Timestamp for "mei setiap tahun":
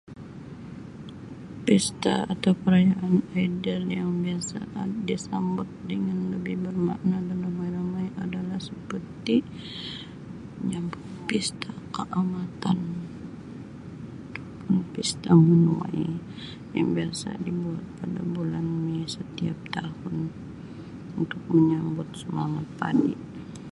18.85-20.15